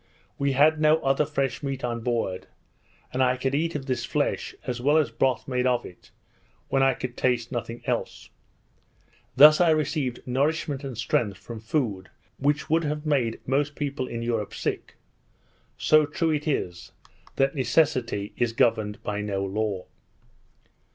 [0.39, 2.47] We had no other fresh meat on board,
[3.13, 6.09] and I could eat of this flesh, as well as broth made of it,
[6.69, 8.31] when I could taste nothing else.
[9.35, 12.09] Thus I received nourishment and strength from food
[12.39, 14.95] which would have made most people in Europe sick:
[15.77, 16.93] So true it is,
[17.35, 19.85] that necessity is governed by no law.